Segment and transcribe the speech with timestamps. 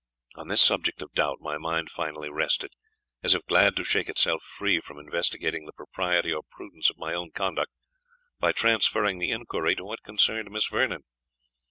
[0.33, 2.71] On this subject of doubt my mind finally rested,
[3.21, 7.13] as if glad to shake itself free from investigating the propriety or prudence of my
[7.13, 7.71] own conduct,
[8.39, 11.03] by transferring the inquiry to what concerned Miss Vernon.